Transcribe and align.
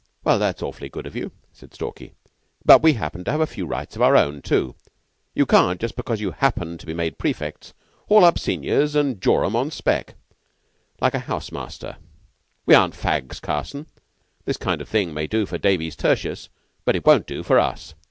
"Well, 0.23 0.39
that's 0.39 0.63
awfully 0.63 0.89
good 0.89 1.05
of 1.05 1.15
you," 1.15 1.31
said 1.53 1.75
Stalky, 1.75 2.15
"but 2.65 2.81
we 2.81 2.93
happen 2.93 3.23
to 3.23 3.29
have 3.31 3.39
a 3.39 3.45
few 3.45 3.67
rights 3.67 3.95
of 3.95 4.01
our 4.01 4.17
own, 4.17 4.41
too. 4.41 4.73
You 5.35 5.45
can't, 5.45 5.79
just 5.79 5.95
because 5.95 6.19
you 6.19 6.31
happen 6.31 6.79
to 6.79 6.87
be 6.87 6.93
made 6.95 7.19
prefects, 7.19 7.73
haul 8.07 8.25
up 8.25 8.39
seniors 8.39 8.95
and 8.95 9.21
jaw 9.21 9.45
'em 9.45 9.55
on 9.55 9.69
spec., 9.69 10.15
like 10.99 11.13
a 11.13 11.19
house 11.19 11.51
master. 11.51 11.97
We 12.65 12.73
aren't 12.73 12.95
fags, 12.95 13.39
Carson. 13.39 13.85
This 14.45 14.57
kind 14.57 14.81
of 14.81 14.89
thing 14.89 15.13
may 15.13 15.27
do 15.27 15.45
for 15.45 15.59
Davies 15.59 15.95
Tertius, 15.95 16.49
but 16.83 16.95
it 16.95 17.05
won't 17.05 17.27
do 17.27 17.43
for 17.43 17.59
us." 17.59 17.93